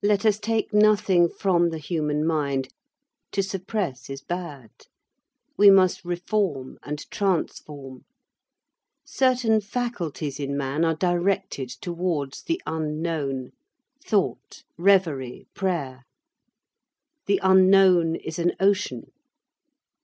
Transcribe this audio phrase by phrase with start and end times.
[0.00, 2.68] Let us take nothing from the human mind;
[3.32, 4.70] to suppress is bad.
[5.58, 8.04] We must reform and transform.
[9.04, 13.50] Certain faculties in man are directed towards the Unknown;
[14.06, 16.04] thought, reverie, prayer.
[17.26, 19.10] The Unknown is an ocean.